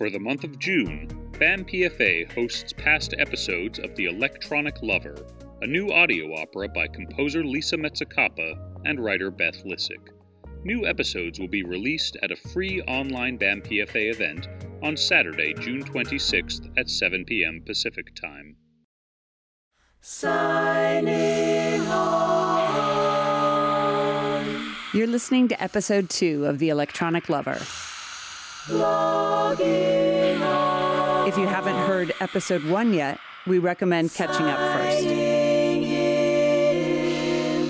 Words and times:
For 0.00 0.08
the 0.08 0.18
month 0.18 0.44
of 0.44 0.58
June, 0.58 1.08
BAM 1.38 1.66
PFA 1.66 2.32
hosts 2.32 2.72
past 2.72 3.14
episodes 3.18 3.78
of 3.78 3.94
The 3.96 4.06
Electronic 4.06 4.80
Lover, 4.80 5.26
a 5.60 5.66
new 5.66 5.90
audio 5.90 6.34
opera 6.40 6.68
by 6.68 6.86
composer 6.88 7.44
Lisa 7.44 7.76
Mezzacappa 7.76 8.80
and 8.86 8.98
writer 8.98 9.30
Beth 9.30 9.62
Lisick. 9.64 10.08
New 10.64 10.86
episodes 10.86 11.38
will 11.38 11.48
be 11.48 11.64
released 11.64 12.16
at 12.22 12.30
a 12.30 12.36
free 12.36 12.80
online 12.88 13.36
BAM 13.36 13.60
PFA 13.60 14.10
event 14.10 14.48
on 14.82 14.96
Saturday, 14.96 15.52
June 15.52 15.84
26th 15.84 16.70
at 16.78 16.88
7 16.88 17.26
p.m. 17.26 17.62
Pacific 17.66 18.14
Time. 18.14 18.56
Signing 20.00 21.82
on. 21.88 22.40
You're 24.94 25.06
listening 25.06 25.48
to 25.48 25.62
episode 25.62 26.08
two 26.08 26.46
of 26.46 26.58
The 26.58 26.70
Electronic 26.70 27.28
Lover. 27.28 27.60
If 28.68 28.78
you 31.38 31.46
haven't 31.46 31.76
heard 31.76 32.12
episode 32.20 32.62
one 32.64 32.92
yet, 32.92 33.18
we 33.46 33.58
recommend 33.58 34.12
catching 34.12 34.44
up 34.46 34.58
first. 34.58 35.06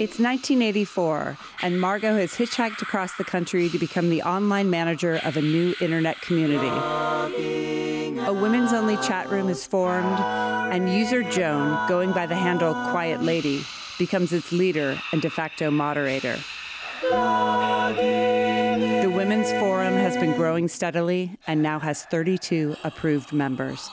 It's 0.01 0.19
1984, 0.19 1.39
and 1.63 1.81
Margot 1.81 2.17
has 2.17 2.33
hitchhiked 2.33 2.83
across 2.83 3.15
the 3.17 3.25
country 3.25 3.69
to 3.69 3.79
become 3.79 4.11
the 4.11 4.23
online 4.23 4.69
manager 4.69 5.21
of 5.25 5.37
a 5.37 5.43
new 5.43 5.75
internet 5.81 6.21
community. 6.23 6.67
A 6.67 8.33
women's 8.33 8.73
only 8.73 8.97
chat 8.97 9.31
room 9.31 9.49
is 9.49 9.65
formed, 9.65 10.19
and 10.19 10.93
user 10.93 11.23
Joan, 11.23 11.89
going 11.89 12.11
by 12.13 12.27
the 12.27 12.35
handle 12.35 12.75
Quiet 12.91 13.23
Lady, 13.23 13.63
becomes 13.97 14.33
its 14.33 14.51
leader 14.51 15.01
and 15.13 15.23
de 15.23 15.31
facto 15.31 15.71
moderator. 15.71 16.37
The 17.03 19.11
Women's 19.15 19.53
been 20.21 20.37
growing 20.37 20.69
steadily 20.69 21.39
and 21.47 21.63
now 21.63 21.79
has 21.79 22.05
32 22.05 22.77
approved 22.85 23.33
members. 23.33 23.89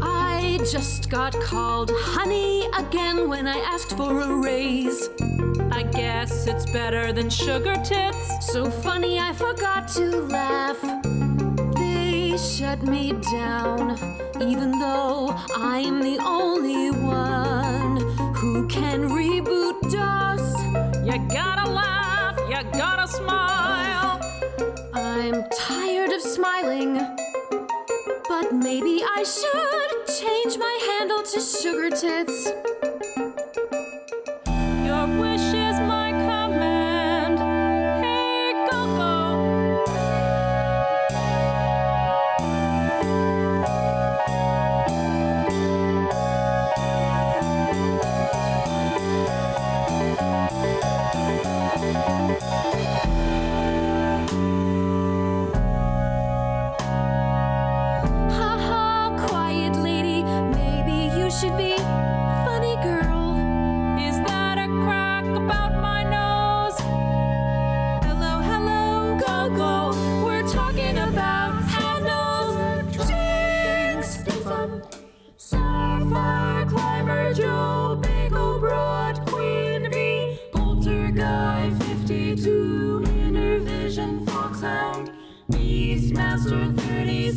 I 0.00 0.58
just 0.70 1.10
got 1.10 1.34
called 1.34 1.90
honey 1.92 2.66
again 2.78 3.28
when 3.28 3.46
I 3.46 3.58
asked 3.58 3.94
for 3.94 4.22
a 4.22 4.34
raise. 4.36 5.10
I 5.70 5.82
guess 5.82 6.46
it's 6.46 6.64
better 6.70 7.12
than 7.12 7.28
sugar 7.28 7.74
tits. 7.84 8.52
So 8.52 8.70
funny, 8.70 9.18
I 9.18 9.34
forgot 9.34 9.88
to 9.88 10.22
laugh. 10.22 11.01
Shut 12.42 12.82
me 12.82 13.12
down, 13.30 13.92
even 14.40 14.72
though 14.80 15.32
I'm 15.54 16.00
the 16.00 16.18
only 16.18 16.90
one 16.90 17.98
who 18.34 18.66
can 18.66 19.08
reboot 19.10 19.80
DOS. 19.92 20.60
You 21.06 21.18
gotta 21.28 21.70
laugh, 21.70 22.36
you 22.50 22.60
gotta 22.76 23.06
smile. 23.06 24.20
I'm 24.92 25.44
tired 25.56 26.10
of 26.10 26.20
smiling. 26.20 26.94
But 28.28 28.52
maybe 28.52 29.04
I 29.04 29.22
should 29.22 30.18
change 30.18 30.58
my 30.58 30.98
handle 30.98 31.22
to 31.22 31.40
Sugar 31.40 31.90
Tits. 31.90 32.71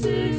36, 0.02 0.35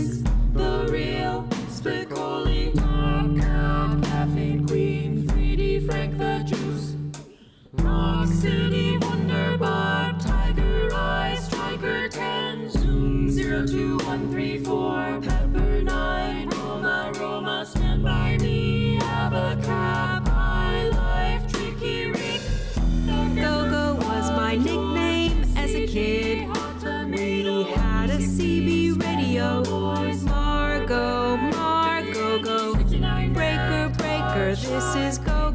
this 34.63 34.97
is 34.97 35.19
Go-Go. 35.19 35.46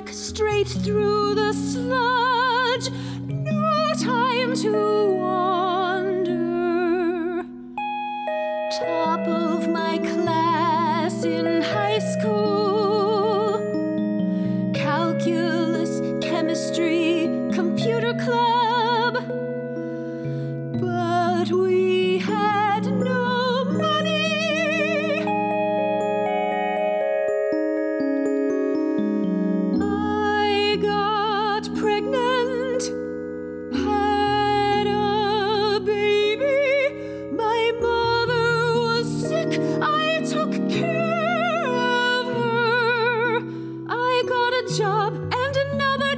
trek 0.00 0.14
straight 0.14 0.68
through 0.68 1.34
the 1.34 1.52
slums. 1.52 2.09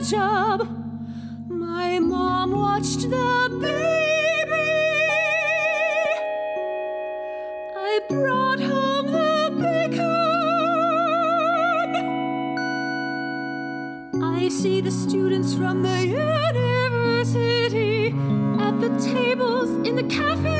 My 0.02 2.00
mom 2.00 2.50
watched 2.50 3.02
the 3.02 3.48
baby. 3.60 3.70
I 7.76 8.00
brought 8.08 8.58
home 8.58 9.12
the 9.12 9.52
bacon. 9.60 10.00
I 14.24 14.48
see 14.48 14.80
the 14.80 14.90
students 14.90 15.54
from 15.54 15.84
the 15.84 16.04
university 16.04 18.08
at 18.58 18.80
the 18.80 18.88
tables 18.98 19.70
in 19.86 19.94
the 19.94 20.02
cafe. 20.12 20.51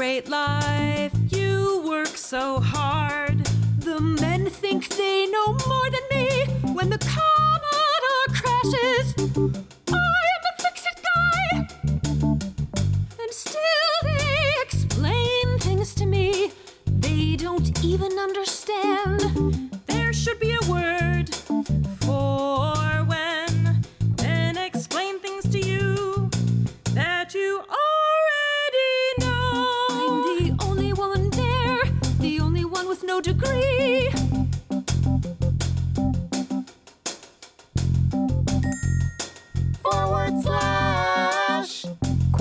Great 0.00 0.30
life. 0.30 1.12
You 1.28 1.82
work 1.86 2.16
so 2.16 2.58
hard. 2.58 3.44
The 3.80 4.00
men 4.00 4.48
think 4.48 4.88
they 4.96 5.26
know 5.26 5.48
more 5.68 5.90
than 5.90 6.00
me 6.10 6.46
when 6.72 6.88
the 6.88 6.96
Commodore 6.96 8.28
crashes. 8.32 9.14
I 9.18 10.22
am 10.34 10.42
the 10.46 10.54
fix-it 10.62 10.98
guy. 11.10 11.50
And 13.20 13.30
still 13.30 13.96
they 14.02 14.54
explain 14.62 15.58
things 15.58 15.94
to 15.96 16.06
me 16.06 16.52
they 16.86 17.36
don't 17.36 17.84
even 17.84 18.18
understand. 18.18 19.70
There 19.84 20.14
should 20.14 20.40
be 20.40 20.56
a 20.62 20.70
word 20.70 21.28
for 22.00 22.79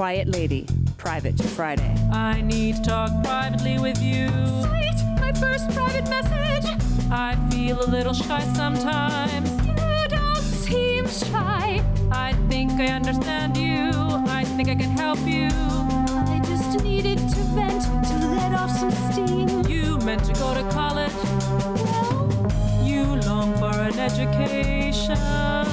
Quiet 0.10 0.30
Lady, 0.30 0.66
Private 0.98 1.40
Friday. 1.40 1.94
I 2.12 2.42
need 2.42 2.78
to 2.78 2.82
talk 2.82 3.12
privately 3.24 3.78
with 3.78 4.02
you. 4.02 4.28
Sweet, 4.64 4.98
my 5.22 5.32
first 5.34 5.70
private 5.70 6.10
message. 6.10 6.66
I 7.12 7.38
feel 7.52 7.80
a 7.80 7.86
little 7.86 8.16
shy 8.16 8.42
sometimes. 8.56 9.52
You 9.68 10.08
don't 10.08 10.42
seem 10.42 11.06
shy. 11.08 11.86
I 12.12 12.34
think 12.50 12.72
I 12.72 12.88
understand 12.88 13.56
you. 13.56 13.92
I 14.26 14.46
think 14.46 14.70
I 14.70 14.74
can 14.74 14.98
help 14.98 15.20
you. 15.28 15.50
I 15.54 16.42
just 16.44 16.84
needed 16.84 17.20
to 17.20 17.42
vent, 17.54 17.84
to 17.84 18.16
let 18.30 18.52
off 18.54 18.72
some 18.72 18.90
steam. 19.12 19.64
You 19.68 20.00
meant 20.00 20.24
to 20.26 20.34
go 20.34 20.56
to 20.56 20.64
college. 20.72 21.14
Well, 21.86 22.82
You 22.84 23.04
long 23.30 23.56
for 23.60 23.76
an 23.80 24.00
education. 24.00 25.69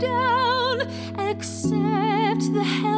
Down, 0.00 0.80
accept 1.18 2.52
the 2.52 2.64
help 2.64 2.89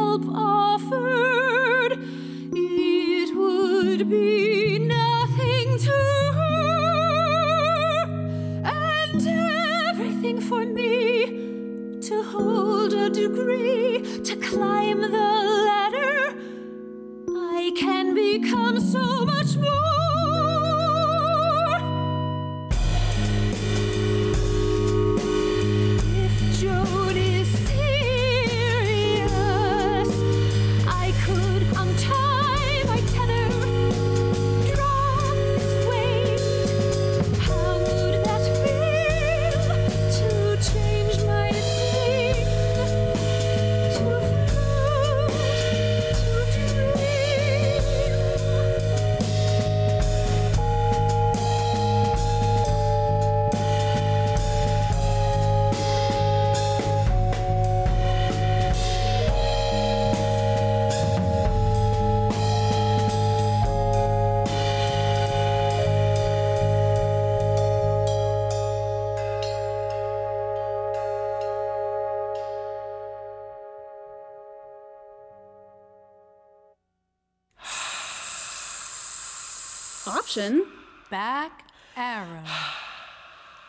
Option? 80.23 80.65
Back 81.09 81.65
arrow. 81.97 82.45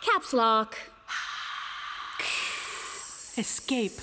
Caps 0.00 0.32
lock. 0.32 0.78
Escape. 3.36 3.98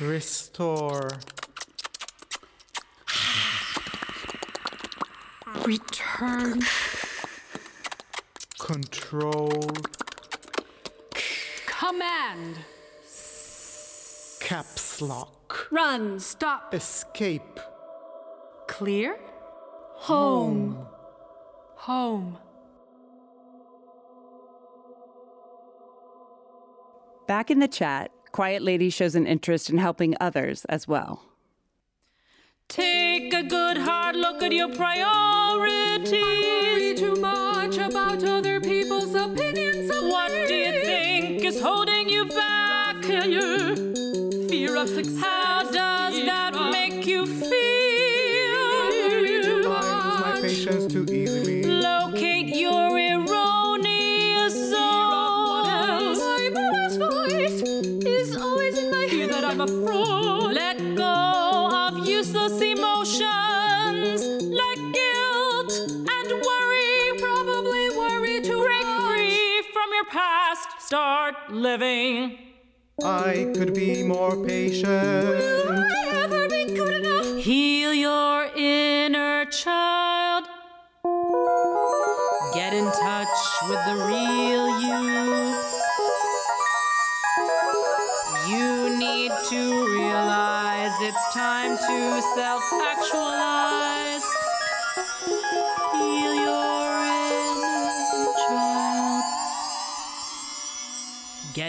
Restore. 0.00 1.10
Return. 5.66 6.60
Control. 8.60 9.70
Command. 11.66 12.58
Caps 14.38 15.02
lock. 15.02 15.35
Run. 15.70 16.20
Stop. 16.20 16.74
Escape. 16.74 17.60
Clear. 18.68 19.18
Home. 20.08 20.86
Home. 21.76 22.38
Back 27.26 27.50
in 27.50 27.58
the 27.58 27.68
chat, 27.68 28.12
Quiet 28.30 28.62
Lady 28.62 28.90
shows 28.90 29.14
an 29.14 29.26
interest 29.26 29.70
in 29.70 29.78
helping 29.78 30.14
others 30.20 30.64
as 30.66 30.86
well. 30.86 31.22
Take 32.68 33.32
a 33.32 33.42
good 33.42 33.78
hard 33.78 34.16
look 34.16 34.42
at 34.42 34.52
your 34.52 34.74
priorities. 34.74 36.22
worry 36.22 36.94
too 36.94 37.16
much 37.16 37.78
about 37.78 38.22
other 38.24 38.60
people's 38.60 39.14
opinions. 39.14 39.90
Of 39.90 40.04
what 40.04 40.28
do 40.48 40.54
you 40.54 40.72
think 40.84 41.44
is 41.44 41.60
holding 41.60 42.08
you 42.08 42.26
back? 42.26 42.56
Of 44.76 44.90
success. 44.90 45.22
How 45.22 45.62
does 45.62 46.26
that 46.26 46.52
make 46.70 47.06
you 47.06 47.24
feel? 47.24 47.50
Lose 49.42 49.66
my 49.66 50.38
patience 50.42 50.92
too 50.92 51.06
easily. 51.10 51.62
Locate 51.62 52.54
your 52.54 52.90
erroneous 52.90 54.52
zones. 54.52 56.18
My 56.18 56.50
mother's 56.52 56.96
voice 56.98 57.62
is 58.04 58.36
always 58.36 58.76
in 58.76 58.90
my 58.90 59.06
head 59.06 59.30
that 59.30 59.44
I'm 59.44 59.62
a 59.62 59.66
fraud. 59.66 60.52
Let 60.52 60.76
go 60.94 61.70
of 61.72 62.06
useless 62.06 62.60
emotions 62.60 64.22
like 64.52 64.80
guilt 64.92 65.72
and 65.88 66.28
worry. 66.48 67.18
Probably 67.18 67.88
worry 67.96 68.40
to 68.42 68.58
break 68.58 68.84
free 68.84 69.62
from 69.72 69.88
your 69.94 70.04
past. 70.10 70.68
Start 70.80 71.34
living. 71.50 72.45
I 73.04 73.52
could 73.54 73.74
be 73.74 74.02
more 74.02 74.34
patient. 74.36 75.85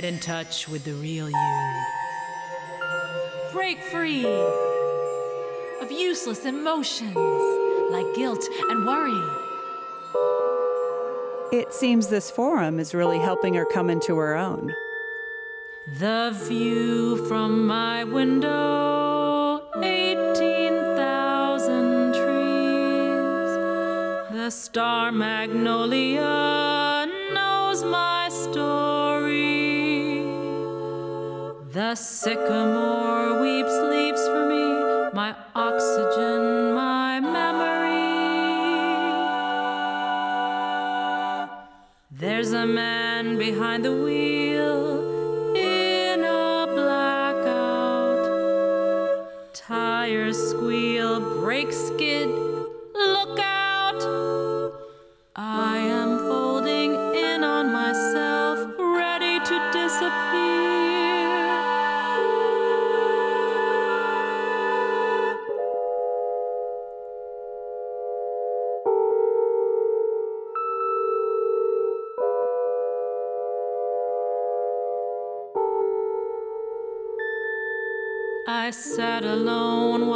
In 0.07 0.17
touch 0.19 0.67
with 0.69 0.85
the 0.85 0.93
real 0.93 1.29
you. 1.29 1.83
Break 3.51 3.83
free 3.83 4.25
of 5.81 5.91
useless 5.91 6.45
emotions 6.45 7.17
like 7.91 8.05
guilt 8.15 8.41
and 8.69 8.85
worry. 8.85 9.21
It 11.51 11.73
seems 11.73 12.07
this 12.07 12.31
forum 12.31 12.79
is 12.79 12.95
really 12.95 13.19
helping 13.19 13.53
her 13.55 13.65
come 13.65 13.89
into 13.89 14.15
her 14.17 14.37
own. 14.37 14.73
The 15.99 16.31
view 16.47 17.27
from 17.27 17.67
my 17.67 18.05
window, 18.05 19.61
18,000 19.83 22.13
trees. 22.13 23.57
The 24.31 24.49
star 24.51 25.11
magnolia 25.11 27.09
knows 27.33 27.83
my 27.83 28.16
The 31.87 31.95
sycamore 31.95 33.39
weeps 33.41 33.71
leaves 33.93 34.27
for 34.27 34.45
me, 34.45 34.65
my 35.13 35.33
oxygen, 35.55 36.73
my 36.73 37.21
memory. 37.21 38.03
There's 42.11 42.51
a 42.51 42.65
man 42.65 43.37
behind 43.37 43.85
the 43.85 43.93
wheel 43.93 44.26
I 78.67 78.71
sat 78.71 79.23
alone 79.23 80.06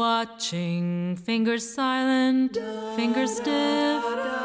Watching, 0.00 1.14
fingers 1.16 1.74
silent, 1.74 2.56
fingers 2.96 3.36
stiff. 3.36 4.39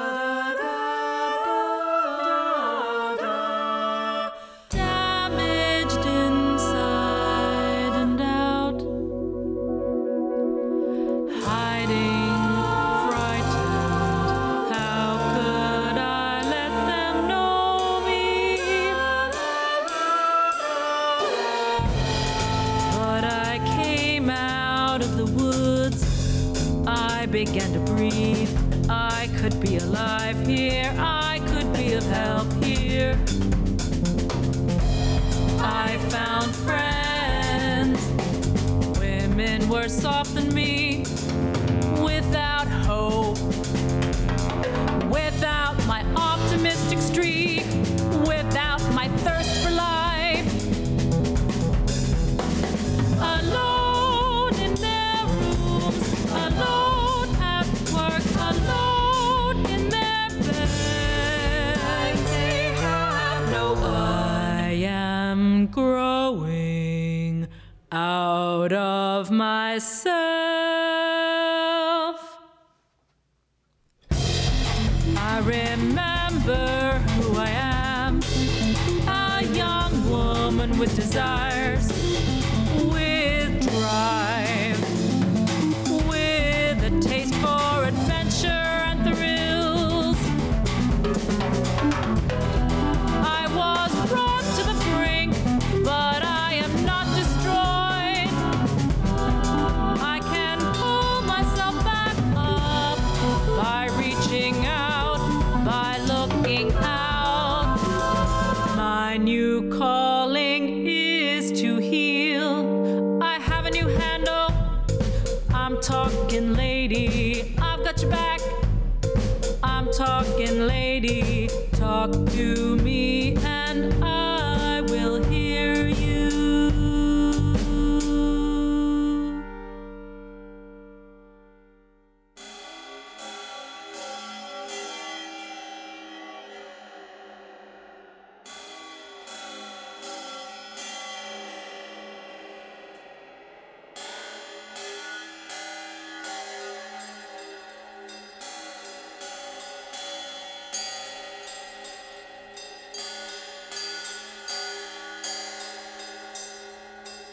Were 39.75 39.89
soft 39.89 40.35
than 40.35 40.53
me. 40.53 41.03
Without 42.01 42.65
hope. 42.87 43.37
Without 45.11 45.75
my 45.85 46.01
optimistic 46.15 46.99
streak. 46.99 47.65
Without 48.25 48.81
my 48.93 49.09
thirst 49.25 49.53
for 49.63 49.71
life. 49.71 50.47
Alone 53.19 54.55
in 54.65 54.75
their 54.75 55.25
rooms, 55.25 56.25
alone 56.31 57.29
at 57.41 57.67
work, 57.91 58.25
alone 58.53 59.65
in 59.75 59.89
their 59.89 60.29
bed. 60.47 62.17
They 62.31 62.73
have 62.79 63.51
no 63.51 63.75
I 63.83 64.71
am 64.87 65.67
growing 65.67 66.14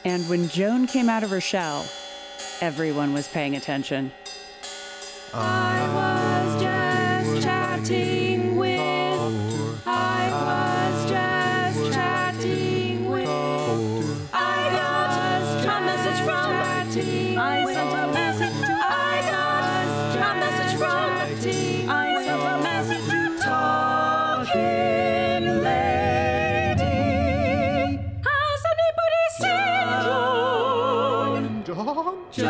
And 0.04 0.28
when 0.28 0.48
Joan 0.48 0.86
came 0.86 1.08
out 1.08 1.22
of 1.22 1.30
her 1.30 1.40
shell, 1.40 1.86
everyone 2.60 3.12
was 3.12 3.28
paying 3.28 3.56
attention. 3.56 4.12
I 5.34 5.81
Joan? 32.32 32.46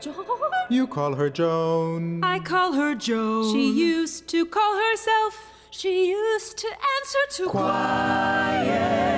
Joan? 0.00 0.20
You 0.68 0.86
call 0.86 1.14
her 1.14 1.30
Joan. 1.30 2.22
I 2.22 2.38
call 2.38 2.74
her 2.74 2.94
Joan. 2.94 3.52
She 3.52 3.70
used 3.70 4.28
to 4.28 4.44
call 4.44 4.76
herself. 4.76 5.46
She 5.70 6.10
used 6.10 6.58
to 6.58 6.68
answer 6.68 7.42
to 7.44 7.48
Quiet 7.48 8.66
lady. 8.66 9.09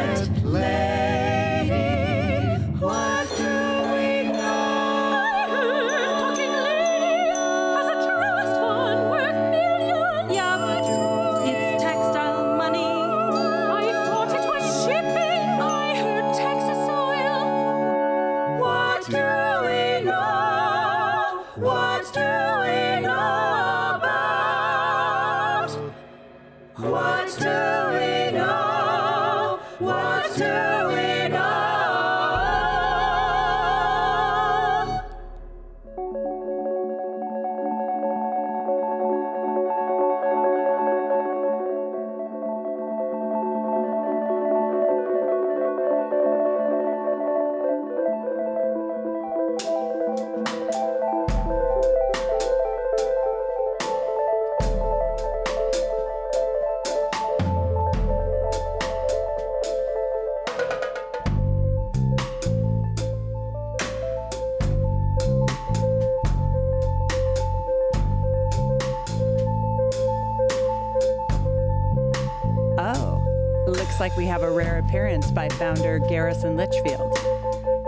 Have 74.33 74.45
a 74.45 74.51
rare 74.51 74.79
appearance 74.79 75.31
by 75.31 75.47
founder 75.47 75.99
Garrison 75.99 76.57
Litchfield. 76.57 77.19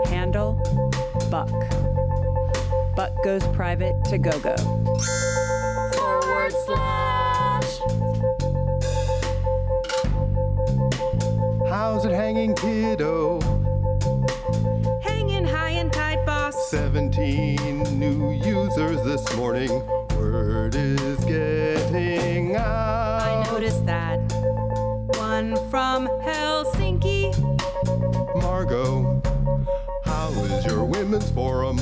Handle 0.05 0.53
Buck. 1.31 1.49
Buck 2.95 3.11
goes 3.23 3.41
private 3.47 3.95
to 4.05 4.19
GoGo. 4.19 4.55
Forward 5.95 6.53
slash. 6.65 7.79
How's 11.67 12.05
it 12.05 12.11
hanging, 12.11 12.53
kiddo? 12.53 13.41
Hanging 15.01 15.45
high 15.45 15.71
and 15.71 15.91
tight, 15.91 16.23
boss. 16.27 16.69
17 16.69 17.97
new 17.97 18.29
users 18.29 19.01
this 19.01 19.35
morning. 19.35 19.71
Word 20.09 20.75
is 20.75 21.25
getting 21.25 22.55
out. 22.55 23.23
I 23.23 23.51
noticed 23.51 23.83
that. 23.87 24.24
From 25.35 26.07
Helsinki. 26.23 27.35
Margot, 28.41 29.21
how 30.05 30.29
is 30.29 30.65
your 30.65 30.85
women's 30.85 31.29
forum? 31.29 31.77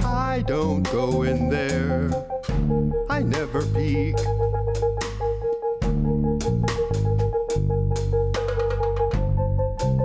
I 0.00 0.42
don't 0.44 0.82
go 0.90 1.22
in 1.22 1.48
there. 1.48 2.10
I 3.08 3.22
never 3.22 3.64
peek. 3.66 4.16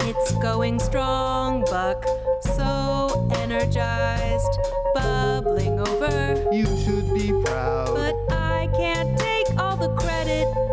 It's 0.05 0.31
going 0.33 0.77
strong, 0.79 1.65
Buck. 1.65 2.05
So 2.41 3.27
energized, 3.31 4.59
bubbling 4.93 5.79
over. 5.79 6.47
You 6.51 6.67
should 6.85 7.11
be 7.15 7.31
proud. 7.43 7.95
But 7.95 8.15
I 8.31 8.69
can't 8.77 9.17
take 9.17 9.59
all 9.59 9.75
the 9.75 9.89
credit. 9.95 10.68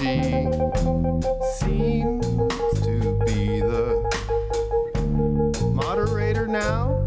She 0.00 0.22
seems 1.58 2.24
to 2.86 3.18
be 3.26 3.60
the 3.60 4.00
moderator 5.74 6.46
now. 6.46 7.04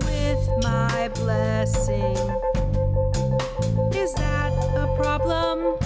with 0.00 0.48
my 0.64 1.08
blessing. 1.14 2.16
Is 3.94 4.12
that 4.14 4.52
a 4.74 4.92
problem? 5.00 5.78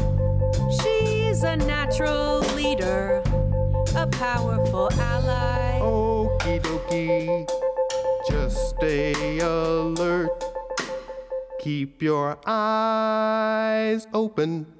She's 0.80 1.42
a 1.42 1.56
natural 1.56 2.38
leader, 2.56 3.22
a 3.94 4.06
powerful 4.06 4.88
ally. 4.98 5.80
Okie 5.80 6.60
dokie, 6.62 7.46
just 8.26 8.70
stay 8.70 9.38
alert. 9.40 10.30
Keep 11.60 12.00
your 12.00 12.38
eyes 12.46 14.06
open. 14.14 14.73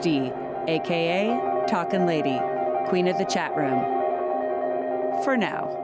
PhD, 0.00 0.68
aka 0.68 1.64
Talkin' 1.66 2.06
Lady, 2.06 2.40
Queen 2.88 3.08
of 3.08 3.18
the 3.18 3.24
Chat 3.24 3.54
Room. 3.56 3.80
For 5.24 5.36
now. 5.36 5.76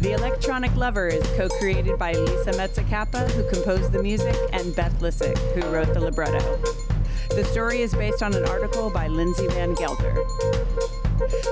The 0.00 0.12
Electronic 0.12 0.74
Lover 0.76 1.08
is 1.08 1.22
co 1.36 1.48
created 1.48 1.98
by 1.98 2.12
Lisa 2.12 2.52
Mezzacappa, 2.52 3.30
who 3.30 3.48
composed 3.50 3.92
the 3.92 4.02
music, 4.02 4.36
and 4.52 4.74
Beth 4.74 4.98
Lisick, 5.00 5.36
who 5.54 5.62
wrote 5.70 5.92
the 5.94 6.00
libretto. 6.00 6.79
The 7.30 7.44
story 7.44 7.80
is 7.80 7.94
based 7.94 8.24
on 8.24 8.34
an 8.34 8.44
article 8.44 8.90
by 8.90 9.06
Lindsay 9.06 9.46
Van 9.46 9.72
Gelder. 9.74 10.14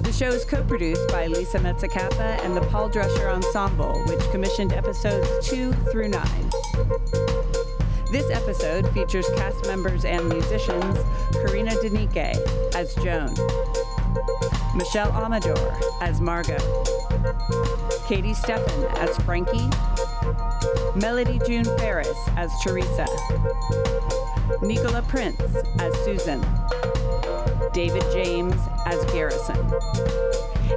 The 0.00 0.12
show 0.12 0.28
is 0.28 0.44
co 0.44 0.64
produced 0.64 1.06
by 1.08 1.28
Lisa 1.28 1.58
Mezzacappa 1.60 2.44
and 2.44 2.56
the 2.56 2.62
Paul 2.62 2.88
Dresher 2.88 3.28
Ensemble, 3.28 4.02
which 4.06 4.20
commissioned 4.32 4.72
episodes 4.72 5.48
2 5.48 5.72
through 5.92 6.08
9. 6.08 6.50
This 8.10 8.28
episode 8.32 8.92
features 8.92 9.28
cast 9.36 9.66
members 9.66 10.04
and 10.04 10.28
musicians 10.28 10.98
Karina 11.32 11.70
Denike 11.76 12.34
as 12.74 12.94
Joan, 12.96 13.32
Michelle 14.74 15.12
Amador 15.12 15.78
as 16.00 16.20
Margot, 16.20 16.58
Katie 18.08 18.34
Steffen 18.34 18.92
as 18.98 19.16
Frankie, 19.18 19.70
Melody 20.98 21.38
June 21.46 21.64
Ferris 21.78 22.18
as 22.36 22.50
Teresa, 22.64 23.06
Nicola 24.62 25.02
Prince 25.02 25.40
as 25.78 25.94
Susan, 26.04 26.44
David 27.72 28.04
James 28.12 28.56
as 28.86 29.04
Garrison, 29.12 29.56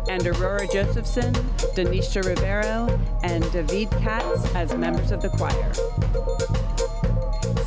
and 0.10 0.26
Aurora 0.28 0.68
Josephson, 0.68 1.34
Denisha 1.76 2.24
Rivero, 2.24 3.00
and 3.24 3.50
David 3.52 3.90
Katz 4.02 4.54
as 4.56 4.74
members 4.76 5.12
of 5.12 5.22
the 5.22 5.30
choir. 5.30 5.72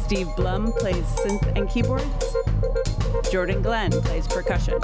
Steve 0.05 0.29
Blum 0.37 0.73
plays 0.73 1.05
synth 1.17 1.57
and 1.57 1.69
keyboards. 1.69 2.37
Jordan 3.31 3.63
Glenn 3.63 3.91
plays 3.91 4.29
percussion. 4.29 4.75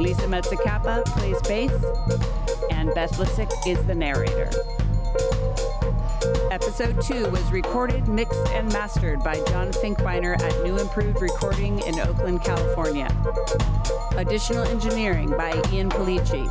Lisa 0.00 0.26
Mezzacappa 0.26 1.04
plays 1.06 1.40
bass. 1.42 1.72
And 2.70 2.92
Beth 2.94 3.12
Lisick 3.12 3.50
is 3.66 3.84
the 3.86 3.94
narrator. 3.94 4.50
Episode 6.70 7.02
2 7.02 7.30
was 7.30 7.50
recorded, 7.50 8.06
mixed, 8.06 8.46
and 8.50 8.72
mastered 8.72 9.24
by 9.24 9.34
John 9.48 9.72
Finkbeiner 9.72 10.40
at 10.40 10.62
New 10.62 10.78
Improved 10.78 11.20
Recording 11.20 11.80
in 11.80 11.98
Oakland, 11.98 12.44
California. 12.44 13.08
Additional 14.12 14.62
engineering 14.62 15.30
by 15.30 15.50
Ian 15.72 15.90
Polici. 15.90 16.46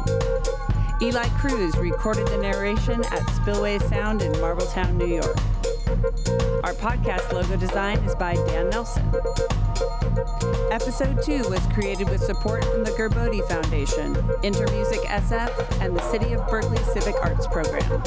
Eli 1.01 1.29
Cruz 1.38 1.73
recorded 1.77 2.27
the 2.27 2.38
narration 2.38 3.01
at 3.12 3.25
Spillway 3.29 3.79
Sound 3.79 4.21
in 4.21 4.34
Marbletown, 4.34 4.95
New 4.95 5.08
York. 5.08 5.38
Our 6.65 6.73
podcast 6.73 7.32
logo 7.32 7.55
design 7.55 7.99
is 7.99 8.13
by 8.13 8.34
Dan 8.34 8.69
Nelson. 8.71 9.10
Episode 10.71 11.21
2 11.23 11.49
was 11.49 11.65
created 11.73 12.09
with 12.09 12.21
support 12.21 12.65
from 12.65 12.83
the 12.83 12.91
Gerbode 12.91 13.47
Foundation, 13.47 14.13
Intermusic 14.43 15.03
SF, 15.05 15.81
and 15.81 15.95
the 15.95 16.11
City 16.11 16.33
of 16.33 16.45
Berkeley 16.47 16.83
Civic 16.93 17.15
Arts 17.23 17.47
Program. 17.47 18.01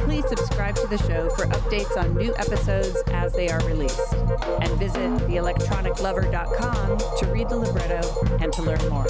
Please 0.00 0.26
subscribe 0.28 0.76
to 0.76 0.86
the 0.86 0.98
show 0.98 1.28
for 1.30 1.46
updates 1.46 1.96
on 1.96 2.16
new 2.16 2.34
episodes 2.36 2.96
as 3.08 3.32
they 3.32 3.48
are 3.48 3.60
released. 3.66 4.12
And 4.12 4.70
visit 4.78 5.10
theelectroniclover.com 5.28 6.98
to 6.98 7.26
read 7.32 7.48
the 7.48 7.56
libretto 7.56 8.02
and 8.40 8.52
to 8.52 8.62
learn 8.62 8.88
more. 8.88 9.06